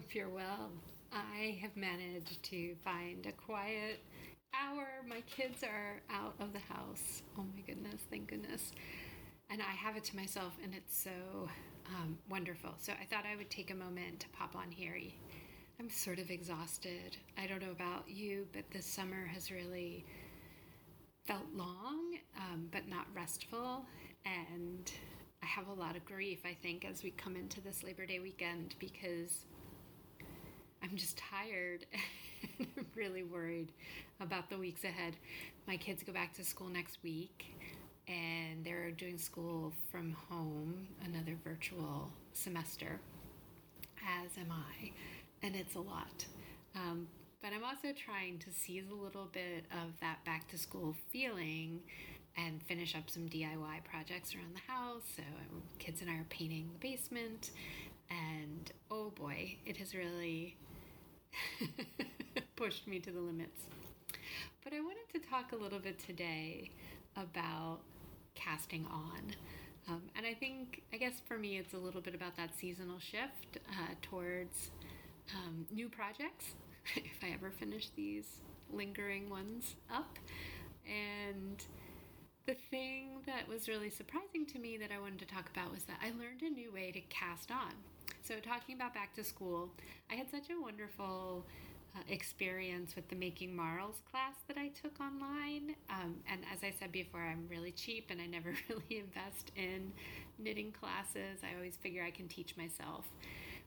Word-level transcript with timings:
hope 0.00 0.14
you're 0.14 0.30
well. 0.30 0.70
I 1.12 1.58
have 1.60 1.76
managed 1.76 2.42
to 2.44 2.74
find 2.76 3.26
a 3.26 3.32
quiet 3.32 4.00
hour. 4.54 4.86
My 5.06 5.20
kids 5.22 5.62
are 5.62 6.00
out 6.10 6.34
of 6.40 6.54
the 6.54 6.58
house. 6.58 7.20
Oh 7.36 7.44
my 7.54 7.60
goodness, 7.60 8.00
thank 8.08 8.30
goodness. 8.30 8.72
And 9.50 9.60
I 9.60 9.72
have 9.72 9.98
it 9.98 10.04
to 10.04 10.16
myself, 10.16 10.56
and 10.64 10.72
it's 10.74 10.96
so 10.96 11.50
um, 11.88 12.16
wonderful. 12.30 12.70
So 12.78 12.94
I 12.98 13.04
thought 13.04 13.26
I 13.30 13.36
would 13.36 13.50
take 13.50 13.70
a 13.70 13.74
moment 13.74 14.20
to 14.20 14.28
pop 14.30 14.56
on 14.56 14.70
here. 14.70 14.96
I'm 15.78 15.90
sort 15.90 16.18
of 16.18 16.30
exhausted. 16.30 17.18
I 17.36 17.46
don't 17.46 17.60
know 17.60 17.72
about 17.72 18.04
you, 18.08 18.46
but 18.54 18.64
this 18.72 18.86
summer 18.86 19.26
has 19.26 19.50
really 19.50 20.06
felt 21.26 21.44
long, 21.54 22.14
um, 22.38 22.68
but 22.72 22.88
not 22.88 23.06
restful. 23.14 23.84
And 24.24 24.90
I 25.42 25.46
have 25.46 25.68
a 25.68 25.74
lot 25.74 25.94
of 25.94 26.06
grief, 26.06 26.38
I 26.46 26.56
think, 26.62 26.86
as 26.86 27.02
we 27.02 27.10
come 27.10 27.36
into 27.36 27.60
this 27.60 27.82
Labor 27.82 28.06
Day 28.06 28.18
weekend 28.18 28.76
because 28.78 29.44
I'm 30.90 30.96
just 30.96 31.18
tired 31.18 31.86
and 32.58 32.66
really 32.96 33.22
worried 33.22 33.70
about 34.20 34.50
the 34.50 34.58
weeks 34.58 34.82
ahead. 34.82 35.14
My 35.68 35.76
kids 35.76 36.02
go 36.02 36.12
back 36.12 36.34
to 36.34 36.44
school 36.44 36.66
next 36.66 36.98
week 37.04 37.54
and 38.08 38.64
they're 38.64 38.90
doing 38.90 39.16
school 39.16 39.72
from 39.92 40.16
home, 40.28 40.88
another 41.04 41.36
virtual 41.44 42.10
semester, 42.32 42.98
as 44.02 44.36
am 44.36 44.50
I, 44.50 44.90
and 45.46 45.54
it's 45.54 45.76
a 45.76 45.80
lot. 45.80 46.24
Um, 46.74 47.06
but 47.40 47.52
I'm 47.54 47.62
also 47.62 47.92
trying 47.92 48.38
to 48.40 48.50
seize 48.50 48.84
a 48.90 48.94
little 48.94 49.28
bit 49.30 49.66
of 49.70 49.92
that 50.00 50.24
back 50.24 50.48
to 50.48 50.58
school 50.58 50.96
feeling 51.12 51.80
and 52.36 52.60
finish 52.64 52.96
up 52.96 53.08
some 53.08 53.28
DIY 53.28 53.84
projects 53.84 54.34
around 54.34 54.56
the 54.56 54.72
house. 54.72 55.04
So, 55.16 55.22
kids 55.78 56.00
and 56.00 56.10
I 56.10 56.14
are 56.14 56.26
painting 56.30 56.68
the 56.72 56.78
basement, 56.80 57.50
and 58.10 58.72
oh 58.90 59.10
boy, 59.10 59.56
it 59.64 59.76
has 59.76 59.94
really 59.94 60.56
pushed 62.56 62.86
me 62.86 62.98
to 63.00 63.10
the 63.10 63.20
limits. 63.20 63.60
But 64.62 64.72
I 64.72 64.80
wanted 64.80 65.08
to 65.14 65.30
talk 65.30 65.52
a 65.52 65.56
little 65.56 65.78
bit 65.78 65.98
today 65.98 66.70
about 67.16 67.78
casting 68.34 68.86
on. 68.86 69.34
Um, 69.88 70.02
and 70.16 70.26
I 70.26 70.34
think, 70.34 70.82
I 70.92 70.96
guess 70.96 71.20
for 71.26 71.38
me, 71.38 71.58
it's 71.58 71.74
a 71.74 71.78
little 71.78 72.00
bit 72.00 72.14
about 72.14 72.36
that 72.36 72.56
seasonal 72.56 72.98
shift 72.98 73.58
uh, 73.70 73.94
towards 74.02 74.70
um, 75.34 75.66
new 75.70 75.88
projects 75.88 76.52
if 76.96 77.18
I 77.22 77.32
ever 77.34 77.50
finish 77.50 77.88
these 77.96 78.26
lingering 78.72 79.28
ones 79.30 79.74
up. 79.92 80.18
And 80.86 81.64
the 82.46 82.56
thing 82.70 83.22
that 83.26 83.48
was 83.48 83.68
really 83.68 83.90
surprising 83.90 84.46
to 84.46 84.58
me 84.58 84.76
that 84.78 84.90
I 84.92 85.00
wanted 85.00 85.20
to 85.20 85.26
talk 85.26 85.48
about 85.50 85.72
was 85.72 85.84
that 85.84 85.98
I 86.02 86.08
learned 86.10 86.42
a 86.42 86.50
new 86.50 86.72
way 86.72 86.90
to 86.92 87.00
cast 87.02 87.50
on. 87.50 87.72
So, 88.30 88.36
talking 88.38 88.76
about 88.76 88.94
back 88.94 89.12
to 89.14 89.24
school, 89.24 89.70
I 90.08 90.14
had 90.14 90.30
such 90.30 90.50
a 90.50 90.62
wonderful 90.62 91.44
uh, 91.96 91.98
experience 92.08 92.94
with 92.94 93.08
the 93.08 93.16
Making 93.16 93.56
Marls 93.56 94.02
class 94.08 94.34
that 94.46 94.56
I 94.56 94.68
took 94.68 95.00
online. 95.00 95.74
Um, 95.90 96.14
and 96.30 96.42
as 96.54 96.62
I 96.62 96.72
said 96.78 96.92
before, 96.92 97.22
I'm 97.22 97.48
really 97.50 97.72
cheap 97.72 98.06
and 98.08 98.20
I 98.20 98.26
never 98.26 98.54
really 98.68 99.00
invest 99.00 99.50
in 99.56 99.90
knitting 100.38 100.70
classes. 100.70 101.40
I 101.42 101.56
always 101.56 101.74
figure 101.74 102.04
I 102.04 102.12
can 102.12 102.28
teach 102.28 102.56
myself. 102.56 103.04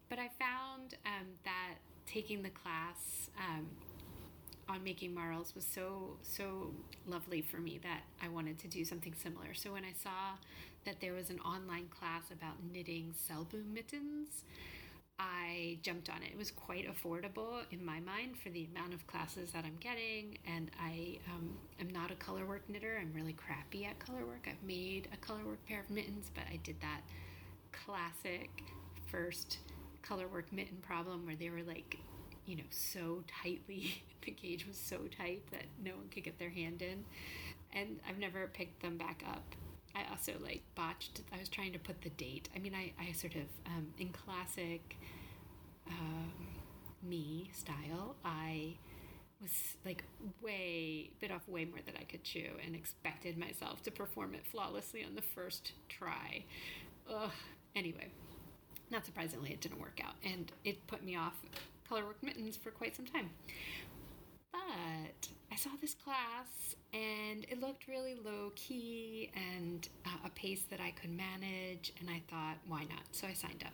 But 0.08 0.18
I 0.18 0.30
found 0.40 0.96
um, 1.06 1.28
that 1.44 1.76
taking 2.06 2.42
the 2.42 2.52
class 2.52 3.30
um, 3.38 3.68
on 4.74 4.84
making 4.84 5.14
marls 5.14 5.54
was 5.56 5.66
so 5.66 6.18
so 6.24 6.72
lovely 7.08 7.42
for 7.42 7.58
me 7.58 7.80
that 7.84 8.02
I 8.22 8.28
wanted 8.30 8.58
to 8.60 8.68
do 8.68 8.84
something 8.84 9.14
similar. 9.14 9.54
So 9.54 9.74
when 9.74 9.86
I 9.86 9.94
saw 9.94 10.38
that 10.86 11.00
there 11.00 11.14
was 11.14 11.30
an 11.30 11.40
online 11.40 11.88
class 11.88 12.24
about 12.32 12.56
knitting 12.72 13.14
Selbu 13.14 13.66
mittens, 13.72 14.44
I 15.20 15.78
jumped 15.84 16.10
on 16.10 16.24
it. 16.24 16.32
It 16.32 16.38
was 16.38 16.52
quite 16.52 16.86
affordable 16.92 17.62
in 17.72 17.86
my 17.86 18.00
mind 18.00 18.38
for 18.38 18.50
the 18.50 18.68
amount 18.76 18.94
of 18.94 19.06
classes 19.06 19.52
that 19.52 19.64
I'm 19.64 19.78
getting, 19.80 20.38
and 20.48 20.72
I 20.82 21.20
um, 21.32 21.56
am 21.80 21.90
not 21.90 22.12
a 22.12 22.16
colorwork 22.16 22.62
knitter. 22.68 22.98
I'm 23.00 23.14
really 23.14 23.34
crappy 23.34 23.86
at 23.86 24.00
colorwork. 24.00 24.48
I've 24.48 24.64
made 24.66 25.08
a 25.14 25.18
colorwork 25.18 25.64
pair 25.68 25.82
of 25.82 25.90
mittens, 25.90 26.32
but 26.34 26.44
I 26.52 26.58
did 26.64 26.82
that 26.82 27.02
classic 27.72 28.50
first 29.06 29.60
colorwork 30.04 30.52
mitten 30.52 30.78
problem 30.82 31.26
where 31.26 31.36
they 31.36 31.50
were 31.50 31.64
like, 31.64 31.98
you 32.46 32.58
know, 32.58 32.64
so 32.70 33.24
tightly, 33.42 34.04
the 34.26 34.32
gauge 34.32 34.68
was 34.68 34.78
so 34.78 34.98
tight 35.18 35.44
that 35.52 35.64
no 35.84 35.92
one 35.92 36.10
could 36.10 36.24
get 36.24 36.40
their 36.40 36.50
hand 36.50 36.82
in. 36.82 37.06
And 37.74 38.00
I've 38.08 38.20
never 38.20 38.48
picked 38.48 38.82
them 38.82 38.98
back 38.98 39.24
up. 39.28 39.44
I 39.96 40.02
also 40.10 40.34
like 40.42 40.64
botched, 40.76 41.22
I 41.32 41.38
was 41.38 41.50
trying 41.50 41.74
to 41.74 41.80
put 41.80 42.02
the 42.02 42.10
date. 42.10 42.50
I 42.56 42.60
mean, 42.60 42.74
I, 42.74 42.94
I 43.02 43.12
sort 43.12 43.36
of, 43.36 43.44
um, 43.68 43.88
in 44.00 44.10
classic 44.10 44.98
um, 45.88 46.32
me 47.02 47.52
style, 47.54 48.16
I 48.26 48.76
was 49.42 49.76
like 49.86 50.04
way 50.42 51.12
bit 51.20 51.32
off 51.32 51.48
way 51.48 51.66
more 51.66 51.80
than 51.86 51.96
I 52.00 52.04
could 52.04 52.24
chew 52.24 52.52
and 52.66 52.76
expected 52.76 53.38
myself 53.38 53.84
to 53.84 53.92
perform 53.92 54.34
it 54.34 54.46
flawlessly 54.46 55.04
on 55.04 55.16
the 55.16 55.22
first 55.22 55.74
try. 55.90 56.46
Ugh. 57.14 57.32
Anyway, 57.76 58.08
not 58.90 59.06
surprisingly, 59.06 59.52
it 59.52 59.62
didn't 59.62 59.80
work 59.80 60.00
out, 60.04 60.14
and 60.24 60.52
it 60.64 60.86
put 60.88 61.04
me 61.04 61.16
off 61.16 61.34
colorwork 61.94 62.22
mittens 62.22 62.58
for 62.58 62.72
quite 62.72 62.96
some 62.96 63.06
time. 63.06 63.30
But 64.52 65.28
I 65.52 65.56
saw 65.56 65.70
this 65.82 65.94
class 65.94 66.76
and 66.94 67.46
it 67.50 67.60
looked 67.60 67.88
really 67.88 68.16
low 68.16 68.52
key 68.56 69.32
and 69.36 69.88
uh, 70.06 70.10
a 70.26 70.30
pace 70.32 70.64
that 70.70 70.80
I 70.80 70.92
could 70.92 71.10
manage, 71.10 71.92
and 72.00 72.08
I 72.10 72.22
thought, 72.30 72.58
why 72.68 72.82
not? 72.82 73.02
So 73.12 73.28
I 73.28 73.34
signed 73.34 73.64
up. 73.66 73.74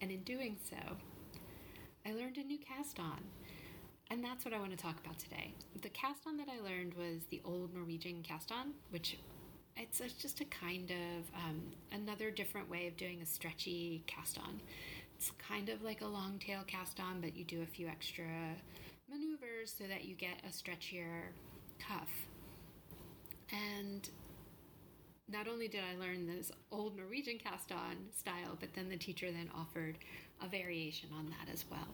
And 0.00 0.10
in 0.10 0.22
doing 0.24 0.56
so, 0.62 0.76
I 2.06 2.12
learned 2.12 2.36
a 2.36 2.44
new 2.44 2.58
cast 2.58 2.98
on. 2.98 3.20
And 4.10 4.22
that's 4.22 4.44
what 4.44 4.52
I 4.52 4.58
want 4.58 4.72
to 4.72 4.76
talk 4.76 5.00
about 5.02 5.18
today. 5.18 5.54
The 5.80 5.88
cast 5.88 6.26
on 6.26 6.36
that 6.36 6.48
I 6.48 6.62
learned 6.62 6.94
was 6.94 7.22
the 7.30 7.40
old 7.44 7.74
Norwegian 7.74 8.22
cast 8.22 8.52
on, 8.52 8.72
which 8.90 9.16
it's 9.76 10.00
just 10.20 10.40
a 10.40 10.44
kind 10.44 10.90
of 10.90 11.40
um, 11.42 11.62
another 11.92 12.30
different 12.30 12.70
way 12.70 12.86
of 12.86 12.96
doing 12.98 13.22
a 13.22 13.26
stretchy 13.26 14.02
cast 14.06 14.38
on. 14.38 14.60
Kind 15.54 15.68
of 15.68 15.84
like 15.84 16.00
a 16.00 16.06
long 16.06 16.40
tail 16.44 16.62
cast 16.66 16.98
on, 16.98 17.20
but 17.20 17.36
you 17.36 17.44
do 17.44 17.62
a 17.62 17.66
few 17.66 17.86
extra 17.86 18.26
maneuvers 19.08 19.72
so 19.78 19.84
that 19.84 20.04
you 20.04 20.16
get 20.16 20.42
a 20.42 20.48
stretchier 20.48 21.26
cuff. 21.78 22.08
And 23.52 24.08
not 25.28 25.46
only 25.46 25.68
did 25.68 25.82
I 25.88 25.96
learn 25.96 26.26
this 26.26 26.50
old 26.72 26.96
Norwegian 26.96 27.38
cast 27.38 27.70
on 27.70 27.94
style, 28.10 28.56
but 28.58 28.74
then 28.74 28.88
the 28.88 28.96
teacher 28.96 29.30
then 29.30 29.48
offered 29.56 29.96
a 30.42 30.48
variation 30.48 31.10
on 31.16 31.26
that 31.26 31.52
as 31.52 31.64
well. 31.70 31.86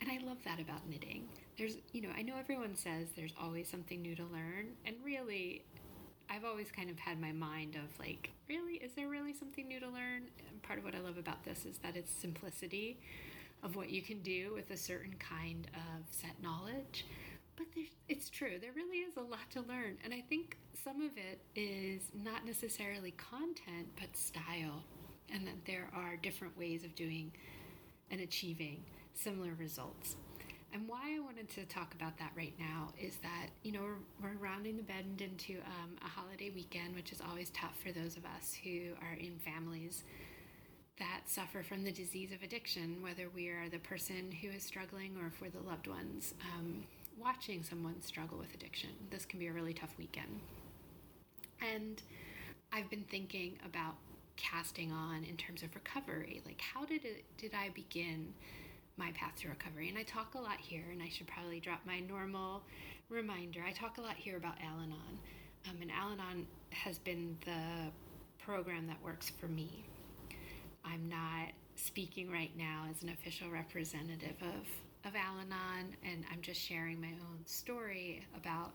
And 0.00 0.10
I 0.10 0.24
love 0.26 0.38
that 0.46 0.58
about 0.58 0.88
knitting. 0.88 1.28
There's, 1.58 1.76
you 1.92 2.00
know, 2.00 2.10
I 2.16 2.22
know 2.22 2.36
everyone 2.38 2.76
says 2.76 3.08
there's 3.14 3.34
always 3.38 3.68
something 3.68 4.00
new 4.00 4.16
to 4.16 4.24
learn, 4.32 4.68
and 4.86 4.96
really, 5.04 5.64
I've 6.30 6.44
always 6.44 6.70
kind 6.70 6.88
of 6.88 6.98
had 6.98 7.20
my 7.20 7.32
mind 7.32 7.74
of 7.74 7.98
like, 7.98 8.30
really, 8.48 8.74
is 8.74 8.92
there 8.92 9.08
really 9.08 9.34
something 9.34 9.66
new 9.66 9.80
to 9.80 9.86
learn? 9.86 10.22
And 10.48 10.62
part 10.62 10.78
of 10.78 10.84
what 10.84 10.94
I 10.94 11.00
love 11.00 11.18
about 11.18 11.44
this 11.44 11.66
is 11.66 11.78
that 11.78 11.96
it's 11.96 12.12
simplicity 12.12 13.00
of 13.62 13.74
what 13.74 13.90
you 13.90 14.00
can 14.00 14.20
do 14.22 14.52
with 14.54 14.70
a 14.70 14.76
certain 14.76 15.14
kind 15.18 15.66
of 15.74 16.04
set 16.10 16.40
knowledge. 16.40 17.04
But 17.56 17.66
it's 18.08 18.30
true, 18.30 18.58
there 18.60 18.72
really 18.74 18.98
is 18.98 19.16
a 19.16 19.22
lot 19.22 19.50
to 19.50 19.60
learn. 19.62 19.98
And 20.04 20.14
I 20.14 20.22
think 20.28 20.56
some 20.84 21.02
of 21.02 21.10
it 21.16 21.40
is 21.56 22.02
not 22.14 22.46
necessarily 22.46 23.10
content, 23.10 23.88
but 23.98 24.16
style. 24.16 24.84
And 25.32 25.46
that 25.46 25.64
there 25.66 25.90
are 25.94 26.16
different 26.16 26.56
ways 26.56 26.84
of 26.84 26.94
doing 26.94 27.32
and 28.10 28.20
achieving 28.20 28.82
similar 29.14 29.52
results. 29.58 30.16
And 30.72 30.86
why 30.86 31.16
I 31.16 31.18
wanted 31.18 31.48
to 31.50 31.64
talk 31.64 31.94
about 31.94 32.16
that 32.18 32.30
right 32.36 32.54
now 32.58 32.92
is 33.00 33.16
that, 33.22 33.48
you 33.62 33.72
know, 33.72 33.80
we're, 33.82 34.30
we're 34.30 34.36
rounding 34.38 34.76
the 34.76 34.84
bend 34.84 35.20
into 35.20 35.58
um, 35.66 35.96
a 36.04 36.08
holiday 36.08 36.50
weekend, 36.54 36.94
which 36.94 37.10
is 37.10 37.20
always 37.28 37.50
tough 37.50 37.76
for 37.82 37.90
those 37.90 38.16
of 38.16 38.24
us 38.24 38.56
who 38.62 38.92
are 39.02 39.14
in 39.14 39.36
families 39.38 40.04
that 41.00 41.22
suffer 41.26 41.62
from 41.62 41.82
the 41.82 41.90
disease 41.90 42.30
of 42.30 42.42
addiction, 42.42 43.02
whether 43.02 43.28
we 43.34 43.48
are 43.48 43.68
the 43.68 43.78
person 43.78 44.30
who 44.42 44.48
is 44.48 44.62
struggling 44.62 45.16
or 45.20 45.26
if 45.26 45.40
we're 45.40 45.50
the 45.50 45.66
loved 45.66 45.88
ones 45.88 46.34
um, 46.54 46.84
watching 47.18 47.64
someone 47.64 48.00
struggle 48.02 48.38
with 48.38 48.54
addiction. 48.54 48.90
This 49.10 49.24
can 49.24 49.40
be 49.40 49.48
a 49.48 49.52
really 49.52 49.74
tough 49.74 49.94
weekend. 49.98 50.40
And 51.60 52.00
I've 52.72 52.88
been 52.90 53.04
thinking 53.10 53.58
about 53.66 53.94
casting 54.36 54.92
on 54.92 55.24
in 55.24 55.36
terms 55.36 55.62
of 55.62 55.74
recovery. 55.74 56.42
Like, 56.46 56.60
how 56.60 56.84
did 56.84 57.04
it, 57.04 57.24
did 57.38 57.52
I 57.54 57.70
begin? 57.70 58.34
My 59.00 59.10
path 59.12 59.34
to 59.40 59.48
recovery. 59.48 59.88
And 59.88 59.96
I 59.98 60.02
talk 60.02 60.34
a 60.34 60.38
lot 60.38 60.60
here, 60.60 60.84
and 60.92 61.02
I 61.02 61.08
should 61.08 61.26
probably 61.26 61.58
drop 61.58 61.80
my 61.86 62.00
normal 62.00 62.62
reminder. 63.08 63.60
I 63.66 63.72
talk 63.72 63.98
a 63.98 64.02
lot 64.02 64.14
here 64.14 64.36
about 64.36 64.54
Al 64.62 64.78
Anon. 64.82 65.18
Um, 65.68 65.76
and 65.80 65.90
Al 65.90 66.12
Anon 66.12 66.46
has 66.70 66.98
been 66.98 67.36
the 67.44 67.90
program 68.44 68.86
that 68.86 69.02
works 69.02 69.30
for 69.40 69.48
me. 69.48 69.84
I'm 70.84 71.08
not 71.08 71.48
speaking 71.76 72.30
right 72.30 72.54
now 72.56 72.84
as 72.90 73.02
an 73.02 73.08
official 73.08 73.50
representative 73.50 74.36
of, 74.42 75.08
of 75.08 75.16
Al 75.16 75.38
Anon, 75.40 75.96
and 76.04 76.24
I'm 76.30 76.42
just 76.42 76.60
sharing 76.60 77.00
my 77.00 77.08
own 77.08 77.40
story 77.46 78.26
about 78.36 78.72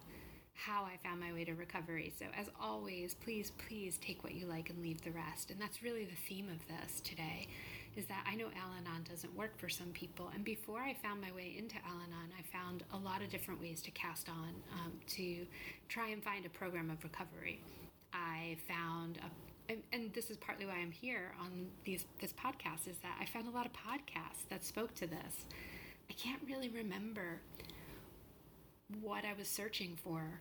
how 0.54 0.86
I 0.86 0.98
found 1.04 1.20
my 1.20 1.34
way 1.34 1.44
to 1.46 1.54
recovery. 1.54 2.14
So, 2.18 2.26
as 2.36 2.50
always, 2.60 3.14
please, 3.14 3.52
please 3.68 4.00
take 4.02 4.24
what 4.24 4.34
you 4.34 4.48
like 4.48 4.70
and 4.70 4.82
leave 4.82 5.02
the 5.02 5.12
rest. 5.12 5.52
And 5.52 5.62
that's 5.62 5.84
really 5.84 6.06
the 6.06 6.16
theme 6.28 6.50
of 6.50 6.66
this 6.68 7.02
today 7.02 7.48
is 7.96 8.06
that 8.08 8.26
I 8.30 8.36
know 8.36 8.46
Al 8.46 8.74
Anon 8.78 9.04
doesn't 9.10 9.36
work 9.36 9.58
for 9.58 9.70
some 9.70 9.88
people. 9.88 10.30
And 10.34 10.44
before 10.44 10.80
I 10.80 10.94
found 10.94 11.22
my 11.22 11.32
way 11.32 11.56
into 11.58 11.76
Al 11.78 11.96
Anon, 11.96 12.30
I 12.38 12.42
found 12.58 12.84
a 12.94 12.98
lot 12.98 13.22
of 13.22 13.30
different 13.30 13.62
ways 13.62 13.82
to 13.84 13.92
cast 13.92 14.30
on 14.30 14.54
um, 14.74 14.94
to 15.08 15.46
try 15.88 16.10
and 16.10 16.24
find 16.24 16.46
a 16.46 16.50
program 16.50 16.90
of 16.90 17.04
recovery. 17.04 17.62
I 18.14 18.58
found 18.68 19.18
a 19.18 19.30
and, 19.68 20.14
this 20.14 20.30
is 20.30 20.38
partly 20.38 20.66
why 20.66 20.76
I'm 20.76 20.92
here 20.92 21.34
on 21.40 21.68
these 21.84 22.06
this 22.22 22.34
podcast 22.34 22.88
is 22.88 22.98
that 22.98 23.18
I 23.20 23.26
found 23.26 23.48
a 23.48 23.50
lot 23.50 23.66
of 23.66 23.74
podcasts 23.74 24.48
that 24.50 24.64
spoke 24.64 24.94
to 24.96 25.08
this. 25.08 25.46
I 26.10 26.14
can't 26.14 26.42
really 26.48 26.70
remember 26.70 27.42
what 29.02 29.26
I 29.26 29.34
was 29.38 29.48
searching 29.48 29.98
for, 30.04 30.40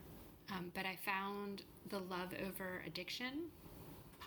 um, 0.53 0.71
but 0.75 0.85
I 0.85 0.97
found 0.97 1.63
the 1.89 1.99
Love 1.99 2.35
Over 2.47 2.83
Addiction 2.87 3.45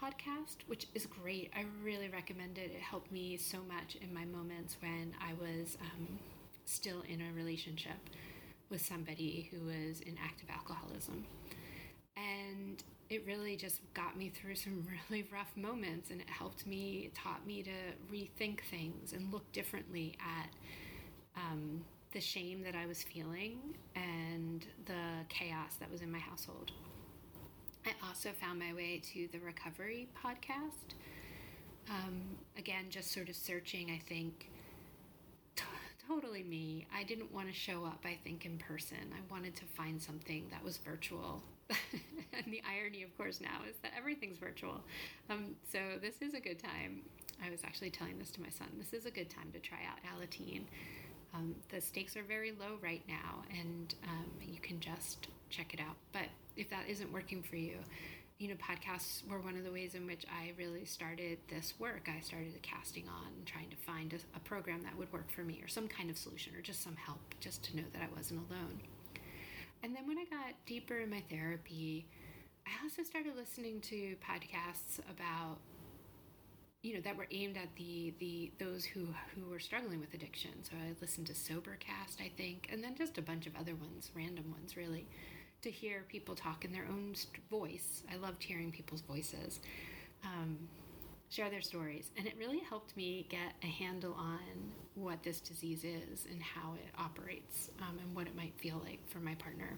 podcast, 0.02 0.58
which 0.68 0.88
is 0.94 1.06
great. 1.06 1.52
I 1.56 1.66
really 1.84 2.10
recommend 2.10 2.58
it. 2.58 2.72
It 2.76 2.82
helped 2.82 3.12
me 3.12 3.38
so 3.38 3.58
much 3.68 3.98
in 4.02 4.14
my 4.14 4.26
moments 4.26 4.78
when 4.82 5.14
I 5.20 5.34
was 5.34 5.78
um, 5.82 6.20
still 6.66 7.04
in 7.08 7.22
a 7.22 7.34
relationship 7.36 7.98
with 8.70 8.86
somebody 8.86 9.50
who 9.52 9.66
was 9.66 10.02
in 10.02 10.18
active 10.24 10.50
alcoholism. 10.50 11.26
And 12.16 12.84
it 13.10 13.24
really 13.26 13.56
just 13.56 13.82
got 13.94 14.18
me 14.18 14.30
through 14.30 14.56
some 14.66 14.86
really 15.10 15.28
rough 15.32 15.52
moments 15.56 16.12
and 16.12 16.22
it 16.22 16.30
helped 16.30 16.68
me, 16.68 17.12
taught 17.16 17.46
me 17.46 17.64
to 17.64 18.14
rethink 18.14 18.62
things 18.70 19.14
and 19.14 19.32
look 19.32 19.52
differently 19.52 20.16
at 20.20 20.50
um, 21.36 21.84
the 22.14 22.22
shame 22.22 22.64
that 22.64 22.76
I 22.76 22.86
was 22.86 23.04
feeling 23.04 23.60
and 23.96 24.66
the 24.86 25.26
chaos 25.30 25.76
that 25.80 25.92
was 25.92 26.02
in 26.02 26.12
my 26.12 26.20
household. 26.20 26.72
I 27.88 27.94
also 28.06 28.32
found 28.32 28.60
my 28.60 28.74
way 28.74 29.02
to 29.14 29.30
the 29.32 29.40
Recovery 29.40 30.10
podcast. 30.22 30.96
Um, 31.90 32.22
again, 32.58 32.88
just 32.90 33.14
sort 33.14 33.30
of 33.30 33.36
searching, 33.38 33.92
I 33.92 34.02
think, 34.10 34.50
t- 35.56 35.64
totally 36.06 36.44
me. 36.44 36.86
I 36.94 37.04
didn't 37.04 37.34
want 37.34 37.48
to 37.48 37.54
show 37.54 37.86
up, 37.86 38.04
I 38.04 38.18
think, 38.26 38.46
in 38.46 38.58
person. 38.58 38.98
I 39.14 39.32
wanted 39.32 39.56
to 39.56 39.64
find 39.64 40.02
something 40.02 40.48
that 40.52 40.62
was 40.62 40.76
virtual. 40.76 41.42
and 41.70 42.46
the 42.48 42.62
irony, 42.70 43.04
of 43.04 43.18
course, 43.18 43.40
now 43.40 43.62
is 43.70 43.78
that 43.84 43.94
everything's 43.98 44.38
virtual. 44.38 44.82
Um, 45.30 45.56
so 45.72 45.80
this 46.02 46.16
is 46.22 46.34
a 46.34 46.42
good 46.42 46.60
time. 46.60 47.04
I 47.42 47.50
was 47.50 47.62
actually 47.64 47.92
telling 47.92 48.20
this 48.20 48.32
to 48.32 48.42
my 48.42 48.50
son. 48.50 48.68
This 48.78 48.92
is 48.92 49.06
a 49.06 49.12
good 49.12 49.30
time 49.30 49.50
to 49.54 49.60
try 49.60 49.80
out 49.90 50.00
Alateen. 50.14 50.64
Um, 51.34 51.56
the 51.70 51.80
stakes 51.80 52.18
are 52.18 52.24
very 52.24 52.52
low 52.52 52.80
right 52.84 53.04
now, 53.08 53.44
and 53.58 53.96
um, 54.04 54.26
you 54.42 54.60
can 54.60 54.82
just 54.82 55.28
check 55.50 55.74
it 55.74 55.80
out. 55.80 55.96
But 56.12 56.28
if 56.58 56.70
that 56.70 56.86
isn't 56.88 57.12
working 57.12 57.44
for 57.44 57.56
you, 57.56 57.78
you 58.40 58.48
know, 58.48 58.56
podcasts 58.56 59.28
were 59.28 59.40
one 59.40 59.58
of 59.58 59.64
the 59.64 59.72
ways 59.72 59.96
in 59.96 60.06
which 60.06 60.26
I 60.30 60.52
really 60.58 60.86
started 60.86 61.40
this 61.50 61.74
work. 61.80 62.08
I 62.08 62.20
started 62.20 62.54
casting 62.62 63.08
on, 63.08 63.32
trying 63.46 63.70
to 63.70 63.76
find 63.78 64.14
a, 64.14 64.18
a, 64.36 64.40
program 64.42 64.84
that 64.84 64.96
would 64.96 65.12
work 65.12 65.32
for 65.32 65.42
me, 65.42 65.60
or 65.64 65.68
some 65.68 65.88
kind 65.88 66.10
of 66.10 66.18
solution, 66.18 66.54
or 66.56 66.62
just 66.62 66.84
some 66.84 66.96
help, 66.96 67.20
just 67.40 67.64
to 67.66 67.78
know 67.78 67.84
that 67.94 68.04
I 68.04 68.16
wasn't 68.16 68.42
alone. 68.50 68.80
And 69.82 69.96
then 69.96 70.06
when 70.08 70.20
I 70.20 70.26
got 70.26 70.54
deeper 70.68 70.98
in 70.98 71.10
my 71.10 71.24
therapy, 71.32 72.06
I 72.68 72.84
also 72.84 73.02
started 73.02 73.36
listening 73.36 73.82
to 73.82 74.16
podcasts 74.22 75.00
about 75.10 75.58
you 76.84 76.94
know 76.94 77.02
that 77.02 77.18
were 77.18 77.28
aimed 77.32 77.58
at 77.58 77.76
the 77.76 78.14
the 78.20 78.52
those 78.60 78.86
who 78.86 79.08
who 79.36 79.50
were 79.50 79.60
struggling 79.60 80.00
with 80.00 80.14
addiction 80.14 80.52
so 80.62 80.72
i 80.78 80.94
listened 81.02 81.26
to 81.26 81.34
sobercast 81.34 82.22
i 82.22 82.32
think 82.38 82.70
and 82.72 82.84
then 82.84 82.96
just 82.96 83.18
a 83.18 83.22
bunch 83.22 83.48
of 83.48 83.56
other 83.60 83.76
ones 83.76 84.12
random 84.16 84.52
ones 84.52 84.78
really 84.78 85.08
to 85.62 85.72
hear 85.72 86.04
people 86.08 86.36
talk 86.36 86.66
in 86.66 86.72
their 86.72 86.86
own 86.90 87.14
voice. 87.50 88.04
I 88.12 88.18
loved 88.18 88.44
hearing 88.44 88.72
people's 88.72 89.02
voices, 89.02 89.60
um, 90.24 90.58
share 91.30 91.50
their 91.50 91.62
stories, 91.62 92.12
and 92.18 92.28
it 92.28 92.34
really 92.38 92.60
helped 92.60 92.96
me 92.96 93.26
get 93.30 93.54
a 93.64 93.68
handle 93.68 94.14
on 94.14 94.40
what 94.96 95.24
this 95.24 95.40
disease 95.40 95.84
is 95.84 96.26
and 96.30 96.42
how 96.42 96.74
it 96.76 96.90
operates, 96.98 97.70
um, 97.82 97.98
and 98.00 98.16
what 98.16 98.28
it 98.28 98.36
might 98.36 98.54
feel 98.58 98.82
like 98.86 99.00
for 99.10 99.20
my 99.20 99.36
partner 99.36 99.78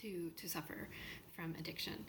to 0.00 0.30
to 0.36 0.48
suffer 0.48 0.88
from 1.34 1.54
addiction. 1.58 2.04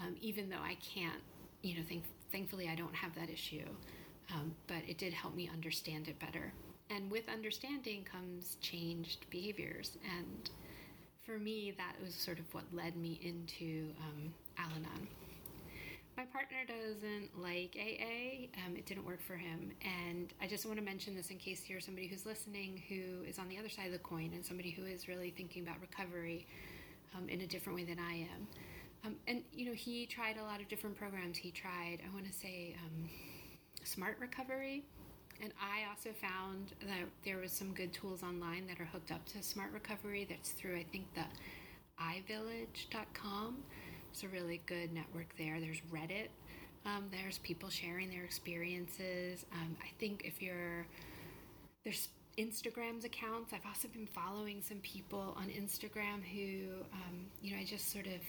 Um, 0.00 0.16
even 0.20 0.48
though 0.48 0.62
I 0.62 0.76
can't, 0.76 1.20
you 1.62 1.76
know, 1.76 1.82
think, 1.86 2.04
thankfully 2.32 2.68
I 2.68 2.74
don't 2.74 2.94
have 2.94 3.14
that 3.16 3.28
issue, 3.28 3.66
um, 4.32 4.54
but 4.66 4.82
it 4.88 4.98
did 4.98 5.12
help 5.12 5.34
me 5.34 5.50
understand 5.52 6.08
it 6.08 6.18
better. 6.18 6.52
And 6.88 7.10
with 7.10 7.28
understanding 7.28 8.04
comes 8.04 8.56
changed 8.60 9.26
behaviors 9.30 9.98
and 10.18 10.50
for 11.30 11.38
me, 11.38 11.72
that 11.76 11.94
was 12.02 12.12
sort 12.12 12.40
of 12.40 12.44
what 12.52 12.64
led 12.72 12.96
me 12.96 13.20
into 13.22 13.90
um, 14.00 14.34
Al 14.58 14.70
Anon. 14.70 15.06
My 16.16 16.24
partner 16.24 16.58
doesn't 16.66 17.40
like 17.40 17.76
AA. 17.78 18.48
Um, 18.66 18.76
it 18.76 18.84
didn't 18.84 19.06
work 19.06 19.22
for 19.22 19.36
him. 19.36 19.70
And 19.80 20.34
I 20.42 20.48
just 20.48 20.66
want 20.66 20.78
to 20.78 20.84
mention 20.84 21.14
this 21.14 21.30
in 21.30 21.38
case 21.38 21.62
you're 21.68 21.80
somebody 21.80 22.08
who's 22.08 22.26
listening 22.26 22.82
who 22.88 23.22
is 23.28 23.38
on 23.38 23.48
the 23.48 23.58
other 23.58 23.68
side 23.68 23.86
of 23.86 23.92
the 23.92 24.00
coin 24.00 24.32
and 24.34 24.44
somebody 24.44 24.70
who 24.70 24.84
is 24.84 25.06
really 25.06 25.30
thinking 25.30 25.62
about 25.62 25.80
recovery 25.80 26.48
um, 27.16 27.28
in 27.28 27.42
a 27.42 27.46
different 27.46 27.78
way 27.78 27.84
than 27.84 28.00
I 28.00 28.14
am. 28.14 28.46
Um, 29.06 29.16
and, 29.28 29.42
you 29.54 29.66
know, 29.66 29.72
he 29.72 30.06
tried 30.06 30.36
a 30.36 30.42
lot 30.42 30.60
of 30.60 30.68
different 30.68 30.96
programs. 30.96 31.38
He 31.38 31.52
tried, 31.52 31.98
I 32.04 32.12
want 32.12 32.26
to 32.26 32.32
say, 32.32 32.74
um, 32.84 33.08
Smart 33.84 34.16
Recovery, 34.20 34.82
and 35.42 35.52
I 35.60 35.88
also 35.88 36.10
found 36.12 36.74
that 36.82 37.08
there 37.24 37.38
was 37.38 37.52
some 37.52 37.72
good 37.72 37.92
tools 37.92 38.22
online 38.22 38.66
that 38.66 38.80
are 38.80 38.84
hooked 38.84 39.10
up 39.10 39.24
to 39.26 39.42
Smart 39.42 39.72
Recovery. 39.72 40.26
That's 40.28 40.50
through 40.50 40.76
I 40.76 40.84
think 40.92 41.06
the 41.14 41.24
iVillage.com. 42.00 43.56
It's 44.10 44.22
a 44.22 44.28
really 44.28 44.60
good 44.66 44.92
network 44.92 45.36
there. 45.38 45.60
There's 45.60 45.80
Reddit. 45.92 46.28
Um, 46.86 47.04
there's 47.10 47.38
people 47.38 47.68
sharing 47.68 48.10
their 48.10 48.24
experiences. 48.24 49.44
Um, 49.52 49.76
I 49.82 49.88
think 49.98 50.22
if 50.24 50.40
you're 50.42 50.86
there's 51.84 52.08
Instagram's 52.38 53.04
accounts. 53.04 53.52
I've 53.52 53.66
also 53.66 53.88
been 53.88 54.06
following 54.06 54.62
some 54.62 54.78
people 54.78 55.34
on 55.36 55.48
Instagram 55.48 56.22
who, 56.22 56.82
um, 56.92 57.26
you 57.42 57.52
know, 57.52 57.60
I 57.60 57.64
just 57.64 57.90
sort 57.90 58.06
of 58.06 58.20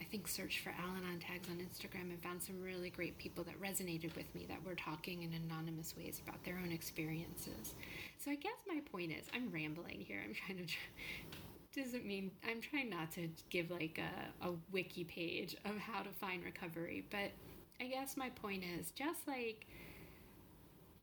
I 0.00 0.04
think, 0.04 0.28
searched 0.28 0.60
for 0.60 0.70
Al 0.70 0.96
Anon 0.96 1.20
tags 1.20 1.48
on 1.48 1.56
Instagram 1.56 2.10
and 2.10 2.22
found 2.22 2.42
some 2.42 2.62
really 2.62 2.90
great 2.90 3.16
people 3.18 3.44
that 3.44 3.60
resonated 3.60 4.14
with 4.14 4.32
me 4.34 4.46
that 4.48 4.64
were 4.64 4.74
talking 4.74 5.22
in 5.22 5.32
anonymous 5.32 5.96
ways 5.96 6.20
about 6.26 6.42
their 6.44 6.58
own 6.62 6.70
experiences. 6.70 7.74
So 8.18 8.30
I 8.30 8.34
guess 8.34 8.58
my 8.66 8.80
point 8.92 9.12
is, 9.12 9.26
I'm 9.34 9.50
rambling 9.50 10.04
here. 10.06 10.20
I'm 10.24 10.34
trying 10.34 10.66
to. 10.66 10.72
doesn't 11.82 12.06
mean 12.06 12.30
I'm 12.48 12.60
trying 12.62 12.88
not 12.88 13.12
to 13.12 13.28
give 13.50 13.70
like 13.70 14.00
a, 14.00 14.46
a 14.48 14.52
wiki 14.72 15.04
page 15.04 15.56
of 15.66 15.76
how 15.76 16.02
to 16.02 16.08
find 16.08 16.42
recovery, 16.42 17.04
but 17.10 17.30
I 17.80 17.88
guess 17.88 18.16
my 18.16 18.30
point 18.30 18.64
is 18.78 18.90
just 18.92 19.28
like 19.28 19.66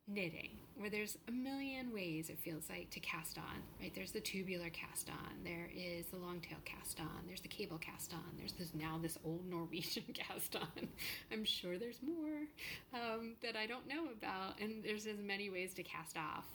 knitting, 0.08 0.58
where 0.78 0.90
there's 0.90 1.18
a 1.28 1.32
million 1.32 1.94
ways 1.94 2.30
it 2.30 2.40
feels 2.40 2.70
like 2.70 2.90
to 2.90 3.00
cast 3.00 3.38
on, 3.38 3.62
right? 3.80 3.92
There's 3.94 4.12
the 4.12 4.20
tubular 4.20 4.70
cast 4.70 5.10
on, 5.10 5.44
there 5.44 5.70
is 5.76 6.08
the 6.08 6.18
long 6.18 6.40
tail 6.40 6.58
cast 6.66 7.00
on, 7.00 7.24
there's 7.28 7.42
the 7.42 7.48
cable 7.48 7.78
cast 7.78 8.14
on, 8.14 8.24
there's 8.38 8.54
this 8.54 8.74
now 8.74 9.00
this 9.02 9.18
old 9.24 9.46
Norwegian 9.50 10.04
cast 10.14 10.56
on. 10.56 10.88
I'm 11.32 11.46
sure 11.46 11.78
there's 11.78 12.00
more 12.02 12.48
um, 12.94 13.36
that 13.44 13.56
I 13.56 13.66
don't 13.66 13.88
know 13.88 14.08
about, 14.18 14.60
and 14.60 14.84
there's 14.84 15.06
as 15.06 15.20
many 15.20 15.50
ways 15.50 15.74
to 15.76 15.84
cast 15.84 16.18
off 16.18 16.46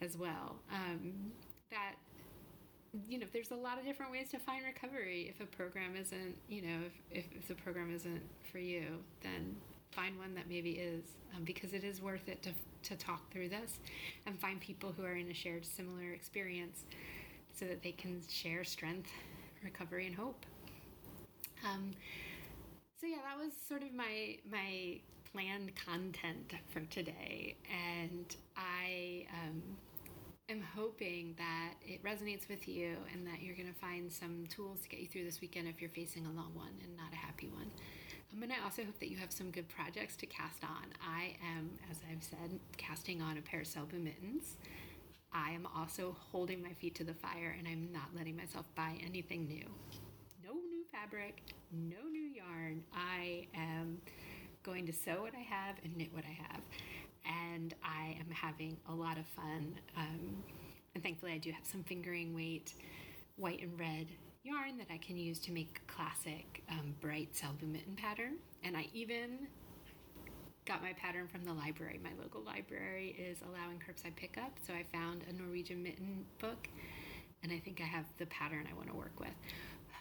as 0.00 0.16
well. 0.16 0.56
Um, 0.70 1.32
that 1.70 1.94
you 3.08 3.18
know, 3.18 3.26
there's 3.32 3.50
a 3.50 3.56
lot 3.56 3.78
of 3.78 3.84
different 3.84 4.12
ways 4.12 4.28
to 4.30 4.38
find 4.38 4.64
recovery. 4.66 5.34
If 5.34 5.40
a 5.40 5.46
program 5.46 5.96
isn't, 5.96 6.36
you 6.48 6.60
know, 6.60 6.78
if, 6.86 7.24
if, 7.24 7.36
if 7.38 7.48
the 7.48 7.54
program 7.54 7.90
isn't 7.94 8.20
for 8.50 8.58
you, 8.58 8.84
then 9.22 9.56
find 9.92 10.18
one 10.18 10.34
that 10.34 10.48
maybe 10.48 10.70
is 10.72 11.04
um, 11.36 11.44
because 11.44 11.72
it 11.72 11.84
is 11.84 12.00
worth 12.00 12.28
it 12.28 12.42
to, 12.42 12.50
to 12.82 12.96
talk 12.96 13.30
through 13.30 13.48
this 13.48 13.78
and 14.26 14.38
find 14.38 14.60
people 14.60 14.92
who 14.96 15.04
are 15.04 15.16
in 15.16 15.30
a 15.30 15.34
shared 15.34 15.64
similar 15.64 16.12
experience 16.12 16.84
so 17.54 17.64
that 17.66 17.82
they 17.82 17.92
can 17.92 18.20
share 18.28 18.64
strength 18.64 19.10
recovery 19.62 20.06
and 20.06 20.14
hope. 20.14 20.44
Um, 21.64 21.92
so 23.00 23.06
yeah 23.06 23.18
that 23.24 23.42
was 23.42 23.52
sort 23.68 23.82
of 23.82 23.92
my 23.92 24.36
my 24.50 25.00
planned 25.32 25.72
content 25.76 26.52
for 26.70 26.80
today. 26.90 27.56
And 27.70 28.36
i 28.56 29.26
um, 29.32 29.62
am 30.48 30.62
hoping 30.74 31.34
that 31.38 31.74
it 31.86 32.02
resonates 32.04 32.48
with 32.48 32.68
you 32.68 32.96
and 33.12 33.26
that 33.26 33.42
you're 33.42 33.56
going 33.56 33.72
to 33.72 33.80
find 33.80 34.12
some 34.12 34.46
tools 34.48 34.80
to 34.82 34.88
get 34.88 35.00
you 35.00 35.08
through 35.08 35.24
this 35.24 35.40
weekend 35.40 35.68
if 35.68 35.80
you're 35.80 35.90
facing 35.90 36.26
a 36.26 36.32
long 36.32 36.52
one 36.54 36.74
and 36.82 36.96
not 36.96 37.12
a 37.12 37.16
happy 37.16 37.48
one 37.48 37.70
um, 38.34 38.42
and 38.42 38.52
I 38.52 38.56
also 38.64 38.84
hope 38.84 38.98
that 39.00 39.10
you 39.10 39.16
have 39.18 39.32
some 39.32 39.50
good 39.50 39.68
projects 39.68 40.16
to 40.16 40.26
cast 40.26 40.64
on. 40.64 40.86
I 41.00 41.36
am, 41.56 41.70
as 41.90 41.98
I've 42.10 42.22
said, 42.22 42.58
casting 42.76 43.20
on 43.20 43.38
a 43.38 43.42
pair 43.42 43.60
of 43.60 43.66
Selbu 43.66 44.02
mittens. 44.02 44.56
I 45.32 45.50
am 45.50 45.66
also 45.76 46.16
holding 46.30 46.62
my 46.62 46.72
feet 46.74 46.94
to 46.96 47.04
the 47.04 47.14
fire 47.14 47.56
and 47.58 47.66
I'm 47.66 47.88
not 47.92 48.08
letting 48.14 48.36
myself 48.36 48.66
buy 48.74 48.98
anything 49.04 49.46
new. 49.46 49.66
No 50.44 50.52
new 50.52 50.84
fabric, 50.92 51.42
no 51.72 52.08
new 52.10 52.22
yarn. 52.22 52.82
I 52.94 53.46
am 53.54 53.98
going 54.62 54.86
to 54.86 54.92
sew 54.92 55.22
what 55.22 55.34
I 55.34 55.40
have 55.40 55.76
and 55.84 55.96
knit 55.96 56.12
what 56.12 56.24
I 56.24 56.36
have. 56.52 56.60
And 57.24 57.74
I 57.82 58.16
am 58.20 58.30
having 58.30 58.76
a 58.88 58.94
lot 58.94 59.16
of 59.16 59.26
fun. 59.26 59.74
Um, 59.96 60.42
and 60.94 61.02
thankfully, 61.02 61.32
I 61.32 61.38
do 61.38 61.50
have 61.50 61.64
some 61.64 61.82
fingering 61.82 62.34
weight, 62.34 62.74
white 63.36 63.62
and 63.62 63.78
red 63.78 64.08
yarn 64.44 64.76
that 64.78 64.88
I 64.90 64.98
can 64.98 65.16
use 65.16 65.38
to 65.40 65.52
make 65.52 65.80
a 65.88 65.92
classic 65.92 66.62
um, 66.70 66.94
bright 67.00 67.32
Selbu 67.32 67.70
mitten 67.70 67.94
pattern. 67.96 68.34
And 68.64 68.76
I 68.76 68.88
even 68.92 69.46
got 70.66 70.82
my 70.82 70.92
pattern 70.94 71.28
from 71.28 71.44
the 71.44 71.52
library. 71.52 72.00
My 72.02 72.10
local 72.20 72.42
library 72.42 73.16
is 73.18 73.38
allowing 73.48 73.78
curbside 73.78 74.16
pickup, 74.16 74.52
so 74.66 74.72
I 74.72 74.84
found 74.92 75.22
a 75.28 75.32
Norwegian 75.32 75.82
mitten 75.82 76.24
book, 76.38 76.68
and 77.42 77.52
I 77.52 77.58
think 77.58 77.80
I 77.80 77.84
have 77.84 78.04
the 78.18 78.26
pattern 78.26 78.68
I 78.70 78.74
want 78.74 78.88
to 78.88 78.94
work 78.94 79.18
with. 79.18 79.34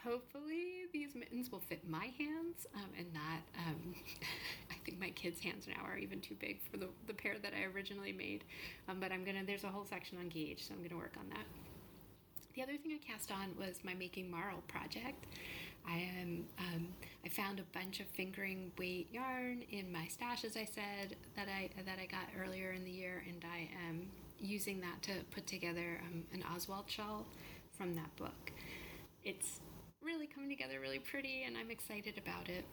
Hopefully, 0.04 0.86
these 0.94 1.14
mittens 1.14 1.52
will 1.52 1.60
fit 1.60 1.88
my 1.88 2.12
hands 2.18 2.66
um, 2.76 2.90
and 2.98 3.14
not. 3.14 3.42
Um, 3.68 3.96
I 4.72 4.76
think 4.84 5.00
my 5.00 5.12
kids' 5.12 5.40
hands 5.40 5.68
now 5.68 5.84
are 5.86 5.98
even 5.98 6.20
too 6.20 6.36
big 6.40 6.60
for 6.72 6.78
the, 6.78 6.90
the 7.06 7.14
pair 7.14 7.36
that 7.42 7.54
I 7.54 7.66
originally 7.66 8.12
made. 8.12 8.44
Um, 8.90 9.00
but 9.00 9.12
I'm 9.12 9.24
gonna. 9.24 9.44
There's 9.46 9.64
a 9.64 9.68
whole 9.68 9.86
section 9.86 10.18
on 10.18 10.30
gauge, 10.30 10.68
so 10.68 10.74
I'm 10.74 10.82
gonna 10.82 11.00
work 11.00 11.14
on 11.20 11.30
that. 11.30 11.46
The 12.56 12.62
other 12.62 12.78
thing 12.78 12.92
I 12.92 13.12
cast 13.12 13.32
on 13.32 13.56
was 13.58 13.80
my 13.84 13.94
making 13.94 14.30
marl 14.30 14.62
project. 14.68 15.26
I 15.88 16.10
am 16.20 16.46
um, 16.60 16.88
I 17.26 17.30
found 17.30 17.60
a 17.60 17.64
bunch 17.78 18.00
of 18.00 18.08
fingering 18.08 18.72
weight 18.78 19.08
yarn 19.12 19.64
in 19.72 19.92
my 19.92 20.08
stash, 20.08 20.44
as 20.44 20.56
I 20.58 20.66
said 20.66 21.16
that 21.36 21.48
I 21.48 21.70
that 21.86 21.98
I 22.00 22.06
got 22.06 22.28
earlier 22.40 22.72
in 22.72 22.84
the 22.84 22.92
year, 22.92 23.24
and 23.28 23.44
I 23.44 23.70
am 23.88 24.08
using 24.40 24.82
that 24.82 25.02
to 25.04 25.12
put 25.32 25.48
together 25.48 26.02
um, 26.08 26.24
an 26.34 26.44
Oswald 26.54 26.86
shawl 26.88 27.26
from 27.78 27.94
that 27.96 28.16
book. 28.16 28.52
It's 29.24 29.60
really 30.04 30.28
coming 30.28 30.50
together 30.50 30.80
really 30.80 31.00
pretty, 31.00 31.44
and 31.44 31.56
I'm 31.58 31.72
excited 31.72 32.18
about 32.18 32.50
it. 32.50 32.66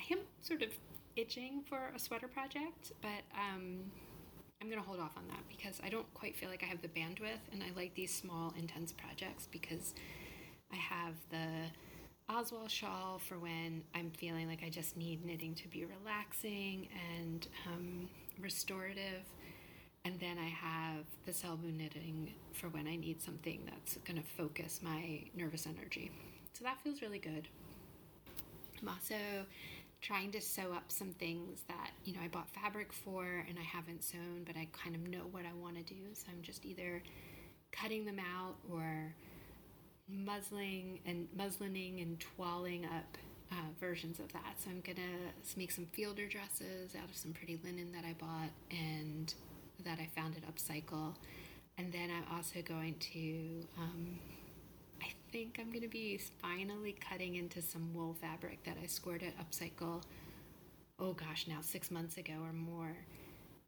I 0.00 0.12
am 0.12 0.20
sort 0.40 0.62
of 0.62 0.70
itching 1.16 1.62
for 1.68 1.92
a 1.94 1.98
sweater 1.98 2.28
project, 2.28 2.92
but 3.02 3.22
um, 3.34 3.90
I'm 4.66 4.70
going 4.72 4.82
to 4.82 4.88
hold 4.88 4.98
off 4.98 5.16
on 5.16 5.22
that 5.28 5.38
because 5.48 5.80
I 5.84 5.88
don't 5.88 6.12
quite 6.12 6.34
feel 6.34 6.48
like 6.48 6.64
I 6.64 6.66
have 6.66 6.82
the 6.82 6.88
bandwidth, 6.88 7.38
and 7.52 7.62
I 7.62 7.66
like 7.76 7.94
these 7.94 8.12
small, 8.12 8.52
intense 8.58 8.90
projects 8.90 9.46
because 9.52 9.94
I 10.72 10.74
have 10.74 11.14
the 11.30 11.46
Oswald 12.28 12.68
shawl 12.68 13.20
for 13.20 13.38
when 13.38 13.84
I'm 13.94 14.10
feeling 14.10 14.48
like 14.48 14.64
I 14.66 14.68
just 14.68 14.96
need 14.96 15.24
knitting 15.24 15.54
to 15.54 15.68
be 15.68 15.84
relaxing 15.84 16.88
and 17.16 17.46
um, 17.68 18.08
restorative. 18.40 19.22
And 20.04 20.18
then 20.18 20.36
I 20.36 20.48
have 20.48 21.04
the 21.26 21.30
Selbu 21.30 21.72
knitting 21.72 22.34
for 22.52 22.68
when 22.70 22.88
I 22.88 22.96
need 22.96 23.22
something 23.22 23.60
that's 23.66 23.98
going 23.98 24.20
to 24.20 24.28
focus 24.36 24.80
my 24.82 25.22
nervous 25.36 25.68
energy. 25.68 26.10
So 26.54 26.64
that 26.64 26.80
feels 26.80 27.02
really 27.02 27.20
good. 27.20 27.46
I'm 28.82 28.88
also 28.88 29.14
trying 30.06 30.30
to 30.30 30.40
sew 30.40 30.72
up 30.72 30.84
some 30.86 31.10
things 31.10 31.62
that, 31.66 31.90
you 32.04 32.12
know, 32.14 32.20
I 32.22 32.28
bought 32.28 32.48
fabric 32.50 32.92
for 32.92 33.44
and 33.48 33.58
I 33.58 33.62
haven't 33.62 34.04
sewn, 34.04 34.44
but 34.46 34.56
I 34.56 34.68
kind 34.72 34.94
of 34.94 35.08
know 35.08 35.26
what 35.32 35.42
I 35.44 35.52
want 35.60 35.76
to 35.76 35.82
do. 35.82 36.00
So 36.12 36.26
I'm 36.30 36.42
just 36.42 36.64
either 36.64 37.02
cutting 37.72 38.04
them 38.04 38.20
out 38.20 38.54
or 38.72 39.12
muslin 40.08 41.00
and 41.04 41.26
muslining 41.36 42.00
and 42.02 42.20
twalling 42.20 42.84
up 42.84 43.18
uh, 43.50 43.54
versions 43.80 44.20
of 44.20 44.32
that. 44.32 44.54
So 44.62 44.70
I'm 44.70 44.80
gonna 44.80 45.32
make 45.56 45.72
some 45.72 45.86
fielder 45.86 46.26
dresses 46.26 46.94
out 46.94 47.08
of 47.10 47.16
some 47.16 47.32
pretty 47.32 47.58
linen 47.64 47.90
that 47.92 48.04
I 48.04 48.12
bought 48.12 48.50
and 48.70 49.34
that 49.84 49.98
I 49.98 50.08
found 50.14 50.36
at 50.36 50.54
Upcycle. 50.54 51.14
And 51.78 51.92
then 51.92 52.10
I'm 52.10 52.36
also 52.36 52.62
going 52.62 52.94
to, 53.12 53.66
um, 53.76 54.18
think 55.32 55.58
I'm 55.60 55.72
gonna 55.72 55.88
be 55.88 56.18
finally 56.40 56.96
cutting 57.08 57.36
into 57.36 57.62
some 57.62 57.92
wool 57.94 58.14
fabric 58.20 58.62
that 58.64 58.76
I 58.82 58.86
scored 58.86 59.22
at 59.22 59.36
Upcycle. 59.38 60.02
Oh 60.98 61.12
gosh, 61.12 61.46
now 61.46 61.58
six 61.60 61.90
months 61.90 62.16
ago 62.16 62.34
or 62.42 62.52
more 62.52 62.96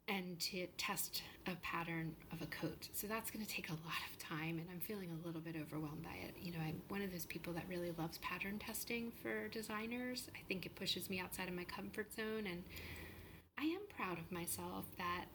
and 0.08 0.40
to 0.40 0.66
test 0.78 1.22
a 1.46 1.54
pattern 1.56 2.14
of 2.32 2.40
a 2.40 2.46
coat. 2.46 2.88
So 2.94 3.06
that's 3.06 3.30
going 3.30 3.44
to 3.44 3.50
take 3.50 3.68
a 3.68 3.72
lot 3.72 4.00
of 4.10 4.18
time, 4.18 4.58
and 4.58 4.66
I'm 4.72 4.80
feeling 4.80 5.10
a 5.12 5.26
little 5.26 5.40
bit 5.40 5.54
overwhelmed 5.60 6.02
by 6.02 6.16
it. 6.26 6.34
You 6.40 6.52
know, 6.52 6.58
I'm 6.66 6.80
one 6.88 7.02
of 7.02 7.12
those 7.12 7.26
people 7.26 7.52
that 7.52 7.64
really 7.68 7.92
loves 7.98 8.18
pattern 8.18 8.58
testing 8.58 9.12
for 9.22 9.48
designers. 9.48 10.28
I 10.34 10.40
think 10.48 10.64
it 10.64 10.74
pushes 10.74 11.10
me 11.10 11.20
outside 11.20 11.48
of 11.48 11.54
my 11.54 11.64
comfort 11.64 12.12
zone, 12.14 12.46
and 12.50 12.62
I 13.58 13.64
am 13.64 13.80
proud 13.94 14.18
of 14.18 14.32
myself 14.32 14.86
that 14.96 15.26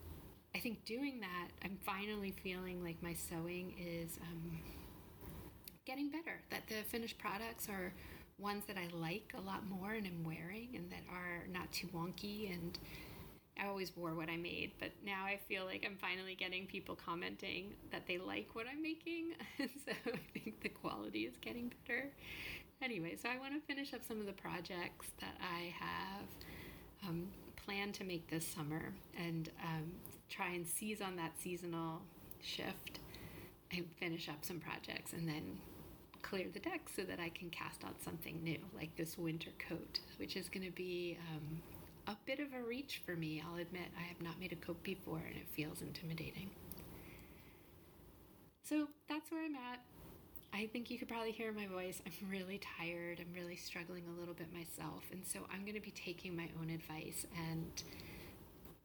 I 0.55 0.59
think 0.59 0.85
doing 0.85 1.19
that, 1.19 1.49
I'm 1.63 1.77
finally 1.85 2.33
feeling 2.43 2.83
like 2.83 3.01
my 3.01 3.13
sewing 3.13 3.73
is 3.79 4.17
um, 4.21 4.57
getting 5.85 6.09
better, 6.09 6.41
that 6.49 6.67
the 6.67 6.83
finished 6.87 7.17
products 7.17 7.67
are 7.69 7.93
ones 8.37 8.63
that 8.67 8.77
I 8.77 8.87
like 8.95 9.33
a 9.37 9.41
lot 9.41 9.67
more 9.69 9.91
and 9.91 10.07
I'm 10.07 10.23
wearing, 10.23 10.69
and 10.75 10.89
that 10.91 11.03
are 11.11 11.45
not 11.51 11.71
too 11.71 11.87
wonky 11.87 12.53
and 12.53 12.77
I 13.59 13.67
always 13.67 13.95
wore 13.95 14.15
what 14.15 14.29
I 14.29 14.37
made, 14.37 14.71
but 14.79 14.91
now 15.05 15.25
I 15.25 15.39
feel 15.47 15.65
like 15.65 15.85
I'm 15.85 15.97
finally 15.97 16.35
getting 16.35 16.65
people 16.65 16.95
commenting 16.95 17.73
that 17.91 18.07
they 18.07 18.17
like 18.17 18.49
what 18.53 18.65
I'm 18.71 18.81
making. 18.81 19.33
so 19.59 19.91
I 20.07 20.39
think 20.39 20.61
the 20.61 20.69
quality 20.69 21.25
is 21.25 21.37
getting 21.39 21.71
better. 21.85 22.09
Anyway, 22.81 23.15
so 23.21 23.29
I 23.29 23.37
want 23.37 23.53
to 23.53 23.59
finish 23.73 23.93
up 23.93 24.03
some 24.03 24.19
of 24.19 24.25
the 24.25 24.33
projects 24.33 25.07
that 25.19 25.35
I 25.39 25.73
have 25.79 27.07
um, 27.07 27.27
planned 27.55 27.93
to 27.95 28.03
make 28.03 28.29
this 28.29 28.45
summer 28.45 28.93
and 29.17 29.49
um, 29.63 29.91
try 30.29 30.49
and 30.49 30.67
seize 30.67 31.01
on 31.01 31.15
that 31.17 31.39
seasonal 31.39 32.01
shift 32.41 32.99
and 33.71 33.85
finish 33.99 34.27
up 34.29 34.43
some 34.43 34.59
projects 34.59 35.13
and 35.13 35.27
then 35.27 35.57
clear 36.33 36.47
the 36.51 36.59
deck 36.59 36.89
so 36.95 37.03
that 37.03 37.19
I 37.19 37.29
can 37.29 37.51
cast 37.51 37.83
out 37.83 38.01
something 38.03 38.43
new, 38.43 38.57
like 38.75 38.95
this 38.95 39.19
winter 39.19 39.51
coat, 39.69 39.99
which 40.17 40.35
is 40.35 40.49
going 40.49 40.65
to 40.65 40.71
be. 40.71 41.15
Um, 41.31 41.61
a 42.07 42.17
bit 42.25 42.39
of 42.39 42.47
a 42.53 42.61
reach 42.61 43.01
for 43.05 43.15
me, 43.15 43.41
I'll 43.45 43.59
admit. 43.59 43.87
I 43.97 44.01
have 44.01 44.19
not 44.21 44.39
made 44.39 44.51
a 44.51 44.55
coat 44.55 44.81
before 44.83 45.21
and 45.25 45.37
it 45.37 45.47
feels 45.51 45.81
intimidating. 45.81 46.49
So 48.63 48.87
that's 49.07 49.31
where 49.31 49.45
I'm 49.45 49.55
at. 49.55 49.79
I 50.53 50.67
think 50.73 50.89
you 50.89 50.97
could 50.97 51.07
probably 51.07 51.31
hear 51.31 51.51
my 51.53 51.67
voice. 51.67 52.01
I'm 52.05 52.29
really 52.29 52.59
tired. 52.79 53.19
I'm 53.21 53.33
really 53.33 53.55
struggling 53.55 54.03
a 54.13 54.19
little 54.19 54.33
bit 54.33 54.51
myself. 54.51 55.03
And 55.11 55.25
so 55.25 55.41
I'm 55.53 55.61
going 55.61 55.75
to 55.75 55.81
be 55.81 55.91
taking 55.91 56.35
my 56.35 56.49
own 56.59 56.71
advice 56.71 57.25
and 57.49 57.83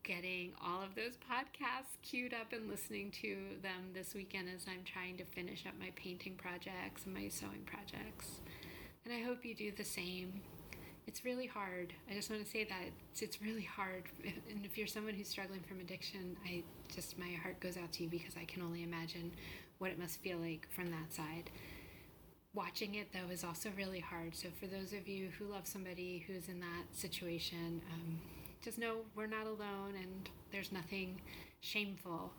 getting 0.08 0.52
all 0.64 0.82
of 0.82 0.94
those 0.94 1.18
podcasts 1.30 2.00
queued 2.02 2.32
up 2.32 2.54
and 2.54 2.66
listening 2.66 3.10
to 3.10 3.36
them 3.62 3.92
this 3.92 4.14
weekend 4.14 4.48
as 4.48 4.64
I'm 4.66 4.82
trying 4.82 5.18
to 5.18 5.24
finish 5.24 5.66
up 5.66 5.74
my 5.78 5.92
painting 5.96 6.34
projects 6.34 7.04
and 7.04 7.12
my 7.12 7.28
sewing 7.28 7.66
projects. 7.66 8.40
And 9.04 9.12
I 9.12 9.20
hope 9.20 9.44
you 9.44 9.54
do 9.54 9.70
the 9.70 9.84
same 9.84 10.40
it's 11.06 11.24
really 11.24 11.46
hard. 11.46 11.94
I 12.10 12.12
just 12.12 12.28
want 12.28 12.44
to 12.44 12.50
say 12.50 12.64
that 12.64 12.82
it's, 13.10 13.22
it's 13.22 13.40
really 13.40 13.62
hard. 13.62 14.04
And 14.50 14.64
if 14.64 14.76
you're 14.76 14.86
someone 14.86 15.14
who's 15.14 15.28
struggling 15.28 15.60
from 15.60 15.80
addiction, 15.80 16.36
I 16.44 16.62
just, 16.94 17.18
my 17.18 17.30
heart 17.42 17.58
goes 17.60 17.78
out 17.78 17.90
to 17.92 18.02
you 18.02 18.10
because 18.10 18.36
I 18.36 18.44
can 18.44 18.60
only 18.60 18.82
imagine 18.82 19.32
what 19.78 19.90
it 19.90 19.98
must 19.98 20.20
feel 20.20 20.36
like 20.36 20.68
from 20.70 20.90
that 20.90 21.10
side. 21.10 21.50
Watching 22.52 22.96
it, 22.96 23.08
though, 23.14 23.32
is 23.32 23.42
also 23.42 23.70
really 23.74 24.00
hard. 24.00 24.36
So, 24.36 24.48
for 24.60 24.66
those 24.66 24.92
of 24.92 25.08
you 25.08 25.30
who 25.38 25.46
love 25.46 25.66
somebody 25.66 26.24
who's 26.26 26.48
in 26.48 26.60
that 26.60 26.84
situation, 26.92 27.80
um, 27.94 28.18
just 28.62 28.78
know 28.78 28.96
we're 29.14 29.26
not 29.26 29.46
alone 29.46 29.94
and 30.00 30.28
there's 30.50 30.72
nothing 30.72 31.20
shameful 31.60 32.32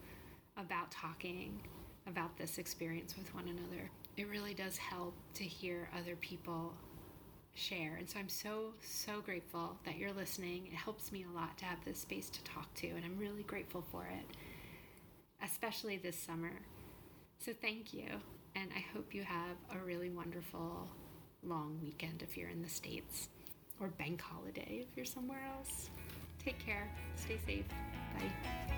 about 0.58 0.92
talking 0.92 1.60
about 2.08 2.38
this 2.38 2.58
experience 2.58 3.16
with 3.18 3.34
one 3.34 3.48
another. 3.48 3.90
It 4.18 4.28
really 4.30 4.54
does 4.54 4.78
help 4.78 5.14
to 5.36 5.44
hear 5.44 5.90
other 5.98 6.16
people 6.18 6.74
share. 7.54 7.96
And 7.98 8.10
so 8.10 8.20
I'm 8.20 8.30
so, 8.30 8.74
so 8.82 9.22
grateful 9.22 9.78
that 9.86 9.98
you're 9.98 10.14
listening. 10.14 10.68
It 10.68 10.76
helps 10.76 11.12
me 11.12 11.26
a 11.30 11.36
lot 11.36 11.58
to 11.60 11.66
have 11.66 11.84
this 11.86 12.00
space 12.00 12.30
to 12.30 12.44
talk 12.44 12.74
to, 12.76 12.88
and 12.88 13.04
I'm 13.06 13.18
really 13.18 13.44
grateful 13.44 13.84
for 13.92 14.06
it, 14.06 14.26
especially 15.46 15.98
this 15.98 16.18
summer. 16.18 16.52
So 17.40 17.54
thank 17.62 17.94
you, 17.94 18.08
and 18.56 18.70
I 18.76 18.84
hope 18.94 19.14
you 19.14 19.24
have 19.24 19.58
a 19.74 19.84
really 19.84 20.10
wonderful 20.10 20.88
long 21.44 21.80
weekend 21.82 22.22
if 22.22 22.38
you're 22.38 22.50
in 22.50 22.62
the 22.62 22.70
States, 22.70 23.30
or 23.80 23.88
bank 23.88 24.22
holiday 24.22 24.86
if 24.90 24.96
you're 24.96 25.06
somewhere 25.06 25.42
else. 25.58 25.90
Take 26.50 26.66
care, 26.66 26.88
stay 27.16 27.38
safe. 27.46 27.66
Bye. 28.18 28.76